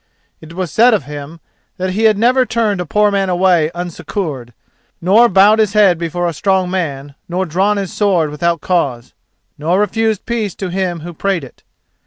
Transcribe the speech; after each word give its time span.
It 0.41 0.53
was 0.53 0.71
said 0.71 0.95
of 0.95 1.03
him 1.03 1.41
that 1.77 1.91
he 1.91 2.05
had 2.05 2.17
never 2.17 2.43
turned 2.43 2.81
a 2.81 2.87
poor 2.87 3.11
man 3.11 3.29
away 3.29 3.69
unsuccoured, 3.75 4.51
nor 4.99 5.29
bowed 5.29 5.59
his 5.59 5.73
head 5.73 5.99
before 5.99 6.27
a 6.27 6.33
strong 6.33 6.71
man, 6.71 7.13
nor 7.29 7.45
drawn 7.45 7.77
his 7.77 7.93
sword 7.93 8.31
without 8.31 8.61
cause, 8.61 9.13
nor 9.59 9.79
refused 9.79 10.25
peace 10.25 10.55
to 10.55 10.69
him 10.69 11.01
who 11.01 11.13
prayed 11.13 11.43
it. 11.43 11.61